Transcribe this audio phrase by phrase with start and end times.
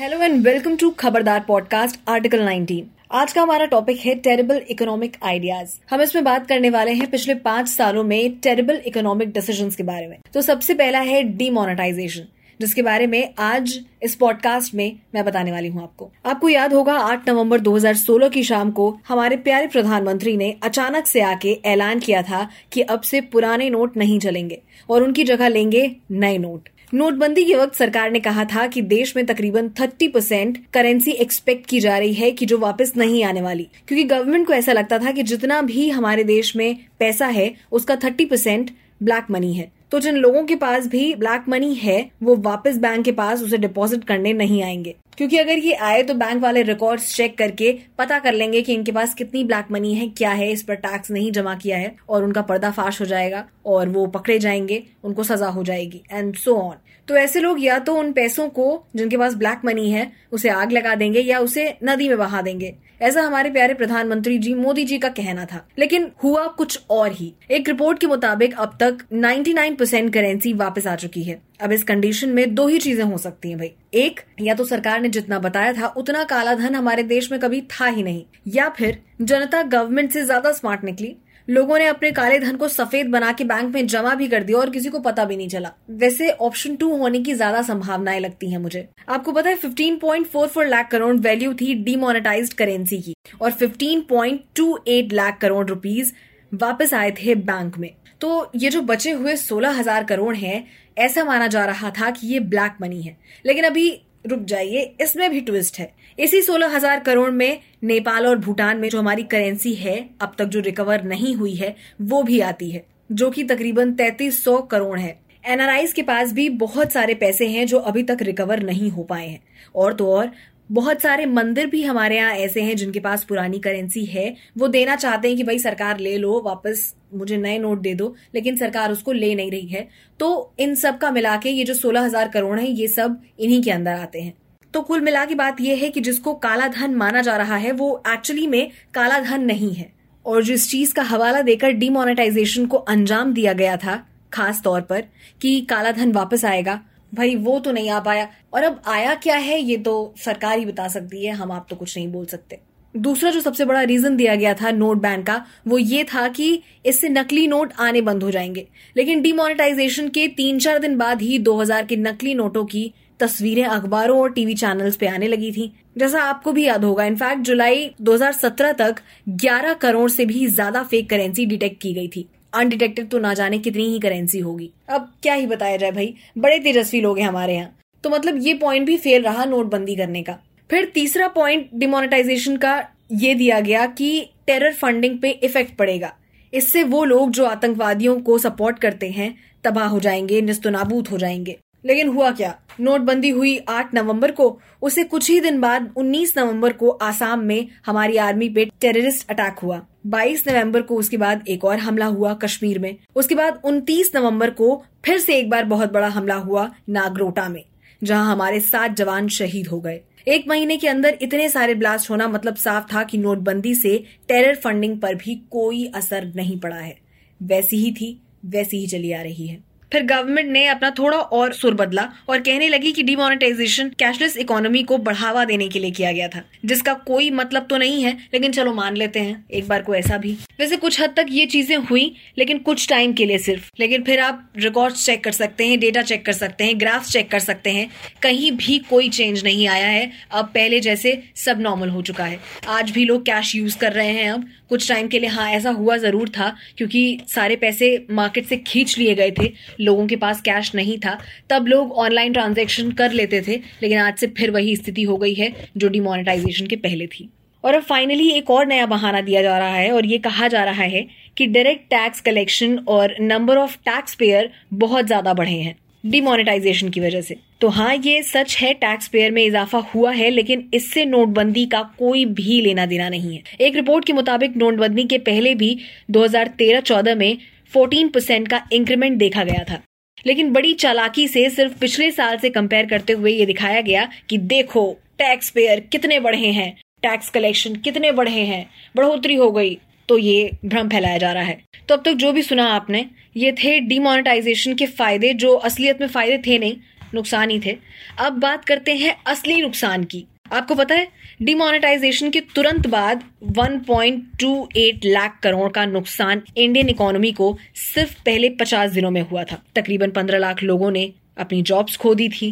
[0.00, 5.16] Hello and welcome to Khabardar podcast article 19 आज का हमारा टॉपिक है टेरेबल इकोनॉमिक
[5.22, 9.82] आइडियाज़ हम इसमें बात करने वाले हैं पिछले पाँच सालों में टेरेबल इकोनॉमिक डिसीजंस के
[9.82, 12.22] बारे में। तो सबसे पहला है डीमोनेटाइजेशन
[12.60, 16.94] जिसके बारे में आज इस पॉडकास्ट में मैं बताने वाली हूँ आपको। आपको याद होगा
[16.94, 22.22] 8 नवंबर 2016 की शाम को हमारे प्यारे प्रधानमंत्री ने अचानक से आके ऐलान किया
[22.22, 27.44] था कि अब से पुराने नोट नहीं चलेंगे और उनकी जगह लेंगे नए नोट। नोटबंदी
[27.44, 31.80] के वक्त सरकार ने कहा था कि देश में तकरीबन 30 परसेंट करेंसी एक्सपेक्ट की
[31.80, 35.10] जा रही है कि जो वापस नहीं आने वाली। क्योंकि गवर्नमेंट को ऐसा लगता था
[35.10, 38.70] कि जितना भी हमारे देश में पैसा है, उसका 30 परसेंट
[39.02, 43.04] ब्लैक मनी है। तो जिन लोगों के पास भी ब्लैक मनी है, वो वापस बैंक
[43.04, 47.16] के पास उसे डिपॉजिट करने नहीं आएँगे। क्योंकि अगर ये आए तो बैंक वाले रिकॉर्ड्स
[47.16, 50.62] चेक करके पता कर लेंगे कि इनके पास कितनी ब्लैक मनी है, क्या है, इस
[50.62, 54.82] पर टैक्स नहीं जमा किया है और उनका पर्दाफाश हो जाएगा और वो पकड़े जाएँगे,
[55.04, 56.76] उनको सजा हो जाएगी एंड सो ऑन
[57.10, 60.72] तो ऐसे लोग या तो उन पैसों को, जिनके पास ब्लैक मनी है, उसे आग
[60.72, 64.98] लगा देंगे या उसे नदी में बहा देंगे। ऐसा हमारे प्यारे प्रधानमंत्री जी मोदी जी
[64.98, 69.76] का कहना था। लेकिन हुआ कुछ और ही। एक रिपोर्ट के मुताबिक अब तक 99
[69.76, 73.48] परसेंट करेंसी वापस आ चुकी है। अब इस कंडीशन में दो ही चीज़ें हो सकती
[73.48, 77.32] हैं भाई। एक, या तो सरकार ने जितना बताया था, उतना काला धन हमारे देश
[77.32, 81.16] में कभी था ही नहीं। या फिर जनता गवर्नमेंट से ज़्यादा स्मार्ट निकली।
[81.48, 84.58] लोगों ने अपने काले धन को सफ़ेद बना के बैंक में जमा भी कर दिया
[84.58, 88.50] और किसी को पता भी नहीं चला। वैसे ऑप्शन टू होने की ज़्यादा संभावनाएँ लगती
[88.50, 95.12] हैं मुझे। आपको पता है 15.44 लाख करोड़ वैल्यू थी डीमोनेटाइज्ड करेंसी की और 15.28
[95.12, 96.14] लाख करोड़ रुपीस
[96.52, 100.66] वापस आए थे बैंक में। तो ये जो बचे हुए सोलह हज़ार करोड़ हैं,
[100.98, 103.90] ऐसा माना जा रहा था कि ये ब्लैक मनी है। लेकिन अभी
[104.24, 108.88] रुक जाइए, इसमें भी ट्विस्ट है। इसी सोलह हज़ार करोड़ में नेपाल और भूटान में
[108.88, 112.84] जो हमारी करेंसी है, अब तक जो रिकवर नहीं हुई है, वो भी आती है,
[113.12, 117.66] जो कि तकरीबन तैतीस सौ करोड़ है। एनआरआईज के पास भी बहुत सारे पैसे हैं
[117.66, 119.40] जो अभी तक रिकवर नहीं हो पाए हैं।
[119.74, 120.30] और तो और
[120.70, 124.96] बहुत सारे मंदिर भी हमारे यहाँ ऐसे हैं जिनके पास पुरानी करेंसी है। वो देना
[124.96, 128.92] चाहते हैं कि भाई सरकार ले लो, वापस मुझे नए नोट दे दो, लेकिन सरकार
[128.92, 129.88] उसको ले नहीं रही है।
[130.20, 133.62] तो इन सब का मिला के ये जो सोलह हज़ार करोड़ है, ये सब इन्हीं
[133.62, 134.34] के अंदर आते हैं।
[134.74, 137.72] तो कुल मिला की बात यह है कि जिसको काला धन माना जा रहा है,
[137.72, 139.92] वो एक्चुअली में काला धन नहीं है।
[140.24, 144.02] और जिस चीज़ का हवाला देकर डिमोनेटाइजेशन को अंजाम दिया गया था,
[144.32, 145.04] खास तौर पर,
[145.42, 146.80] कि काला धन वापस आएगा
[147.12, 150.64] भाई, वो तो नहीं आ पाया। और अब आया क्या है, ये तो सरकार ही
[150.64, 152.58] बता सकती है, हम आप तो कुछ नहीं बोल सकते।
[152.94, 156.62] दूसरा जो सबसे बड़ा रीजन दिया गया था नोट बैन का, वो ये था कि
[156.86, 158.66] इससे नकली नोट आने बंद हो जाएँगे।
[158.96, 164.18] लेकिन डिमोनेटाइजेशन के तीन चार दिन बाद ही 2000 के नकली नोटों की तस्वीरें अखबारों
[164.20, 168.72] और टीवी चैनल्स पे आने लगी थी। जैसा आपको भी याद होगा इनफैक्ट जुलाई 2017
[168.72, 173.34] तक 11 करोड़ से भी ज़्यादा फेक करेंसी डिटेक्ट की गई थी। अनडिटेक्टेड तो ना
[173.34, 177.28] जाने कितनी ही करेंसी होगी। अब क्या ही बताया जाए भाई, बड़े तेजस्वी लोग हैं
[177.28, 180.38] हमारे यहाँ। तो मतलब ये पॉइंट भी फेल रहा नोटबंदी करने का।
[180.70, 186.12] फिर तीसरा पॉइंट डिमोनेटाइजेशन का ये दिया गया कि टेरर फंडिंग पे इफ़ेक्ट पड़ेगा।
[186.54, 191.58] इससे वो लोग जो आतंकवादियों को सपोर्ट करते हैं, तबाह हो जाएँगे, निस्तनाबूत हो जाएँगे।
[191.84, 192.58] लेकिन हुआ क्या?
[192.80, 197.68] नोटबंदी हुई 8 नवंबर को। उसे कुछ ही दिन बाद 19 नवंबर को आसाम में
[197.86, 202.34] हमारी आर्मी पे टेररिस्ट अटैक हुआ। 22 नवंबर को उसके बाद एक और हमला हुआ
[202.34, 206.70] कश्मीर में। उसके बाद 29 नवंबर को फिर से एक बार बहुत बड़ा हमला हुआ
[206.88, 207.64] नागरोटा में,
[208.02, 212.28] जहाँ हमारे सात जवान शहीद हो गए। एक महीने के अंदर इतने सारे ब्लास्ट होना
[212.28, 213.96] मतलब साफ़ था कि नोटबंदी से
[214.28, 216.96] टेरर फंडिंग पर भी कोई असर नहीं पड़ा है।
[217.42, 221.52] वैसी ही थी, वैसी ही चली आ रही है। फिर गवर्नमेंट ने अपना थोड़ा और
[221.52, 226.12] सुर बदला और कहने लगी कि डिमोनेटाइजेशन कैशलेस इकोनॉमी को बढ़ावा देने के लिए किया
[226.12, 229.82] गया था, जिसका कोई मतलब तो नहीं है, लेकिन चलो मान लेते हैं, एक बार
[229.82, 233.38] को ऐसा भी। वैसे कुछ हद तक ये चीज़ें हुई, लेकिन कुछ टाइम के लिए
[233.38, 237.08] सिर्फ़। लेकिन फिर आप रिकॉर्ड चेक कर सकते हैं डेटा चेक कर सकते हैं ग्राफ
[237.08, 237.88] चेक कर सकते हैं,
[238.22, 242.38] कहीं भी कोई चेंज नहीं आया है। अब पहले जैसे सब नॉर्मल हो चुका है।
[242.68, 245.70] आज भी लोग कैश यूज़ कर रहे हैं अब। कुछ टाइम के लिए हाँ ऐसा
[245.70, 250.40] हुआ ज़रूर था, क्योंकि सारे पैसे मार्केट से खींच लिए गए थे। लोगों के पास
[250.40, 251.18] कैश नहीं था,
[251.50, 255.34] तब लोग ऑनलाइन ट्रांजेक्शन कर लेते थे, लेकिन आज से फिर वही स्थिति हो गई
[255.34, 257.28] है, जो डिमोनेटाइजेशन के पहले थी।
[257.64, 260.64] और अब फाइनली एक और नया बहाना दिया जा रहा है, और ये कहा जा
[260.64, 261.06] रहा है
[261.36, 267.00] कि डायरेक्ट टैक्स कलेक्शन और नंबर ऑफ़ टैक्स पेयर बहुत ज़्यादा बढ़े हैं डिमोनेटाइजेशन की
[267.00, 271.04] वजह से। तो हाँ ये सच है टैक्स पेयर में इजाफा हुआ है, लेकिन इससे
[271.04, 275.54] नोटबंदी का कोई भी लेना देना नहीं है। एक रिपोर्ट के मुताबिक नोटबंदी के पहले
[275.54, 275.76] भी
[276.10, 277.36] 2013-14 में
[277.74, 279.80] 14 परसेंट का इंक्रीमेंट देखा गया था।
[280.26, 284.38] लेकिन बड़ी चालाकी से सिर्फ़ पिछले साल से कंपेयर करते हुए ये दिखाया गया कि
[284.38, 286.72] देखो टैक्स पेयर कितने बढ़े हैं
[287.02, 289.78] टैक्स कलेक्शन कितने बढ़े हैं, बढ़ोतरी हो गई
[290.08, 293.04] तो ये भ्रम फैलाया जा रहा है। तो अब तक जो भी सुना आपने,
[293.36, 296.76] ये थे डिमोनेटाइजेशन के फ़ायदे जो असलियत में फ़ायदे थे नहीं,
[297.14, 297.76] नुकसान ही थे।
[298.18, 301.08] अब बात करते हैं असली नुकसान की। आपको पता है
[301.42, 303.22] डिमोनेटाइजेशन के तुरंत बाद
[303.58, 309.62] 1.28 लाख करोड़ का नुकसान इंडियन इकोनॉमी को सिर्फ़ पहले 50 दिनों में हुआ था।
[309.74, 312.50] तकरीबन 15 लाख लोगों ने अपनी जॉब्स खो दी थी।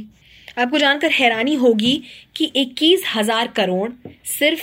[0.59, 2.03] आपको जानकर हैरानी होगी
[2.37, 3.91] कि इक्कीस हज़ार करोड़
[4.29, 4.63] सिर्फ़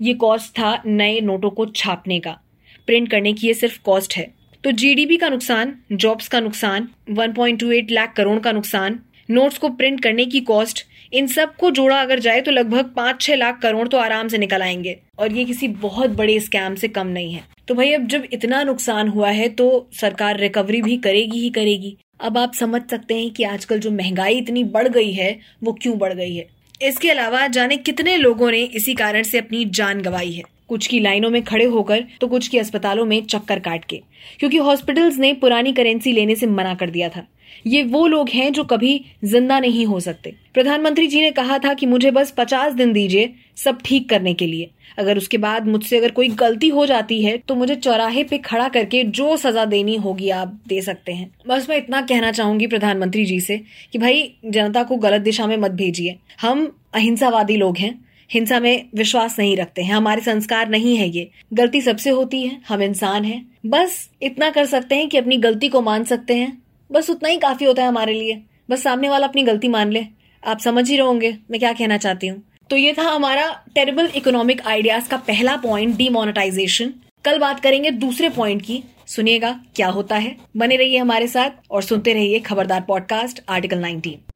[0.00, 2.38] ये कॉस्ट था नए नोटों को छापने का।
[2.86, 4.30] प्रिंट करने की ये सिर्फ़ कॉस्ट है।
[4.64, 9.00] तो जीडीपी का नुकसान जॉब्स का नुकसान 1.28 लाख करोड़ का नुकसान
[9.30, 13.34] नोट्स को प्रिंट करने की कॉस्ट इन सबको जोड़ा अगर जाए तो लगभग पाँच छह
[13.34, 17.06] लाख करोड़ तो आराम से निकल आएँगे। और ये किसी बहुत बड़े स्कैम से कम
[17.06, 21.38] नहीं है। तो भाई, अब जब इतना नुकसान हुआ है तो सरकार रिकवरी भी करेगी
[21.38, 25.38] ही करेगी। अब आप समझ सकते हैं कि आजकल जो महँगाई इतनी बढ़ गई है,
[25.62, 26.46] वो क्यों बढ़ गई है।
[26.82, 31.00] इसके अलावा जाने कितने लोगों ने इसी कारण से अपनी जान गंवाई है। कुछ की
[31.00, 34.00] लाइनों में खड़े होकर तो कुछ की अस्पतालों में चक्कर काट के।
[34.38, 37.26] क्योंकि हॉस्पिटल्स ने पुरानी करेंसी लेने से मना कर दिया था।
[37.66, 41.74] ये वो लोग हैं जो कभी ज़िंदा नहीं हो सकते। प्रधानमंत्री जी ने कहा था
[41.74, 45.98] कि मुझे बस पचास दिन दीजिए सब ठीक करने के लिए। अगर उसके बाद मुझसे
[45.98, 49.96] अगर कोई गलती हो जाती है तो मुझे चौराहे पे खड़ा करके जो सजा देनी
[49.96, 53.60] होगी आप दे सकते हैं। बस मैं इतना कहना चाहूँगी प्रधानमंत्री जी से
[53.92, 57.94] कि भाई, जनता को गलत दिशा में मत भेजिए। हम अहिंसावादी लोग हैं,
[58.30, 62.60] हिंसा में विश्वास नहीं रखते हैं, हमारे संस्कार नहीं है ये। गलती सबसे होती है,
[62.68, 66.56] हम इंसान हैं। बस इतना कर सकते हैं कि अपनी गलती को मान सकते हैं।
[66.92, 70.04] बस उतना ही काफ़ी होता है हमारे लिए। बस सामने वाला अपनी गलती मान ले।
[70.46, 74.62] आप समझ ही रहोगे मैं क्या कहना चाहती हूँ। तो ये था हमारा टेरेबल इकोनॉमिक
[74.66, 76.92] आइडियाज़ का पहला पॉइंट डीमोनेटाइजेशन
[77.24, 81.82] कल बात करेंगे दूसरे पॉइंट की। सुनिएगा, क्या होता है। बने रहिए हमारे साथ और
[81.82, 84.35] सुनते रहिए खबरदार पॉडकास्ट आर्टिकल 19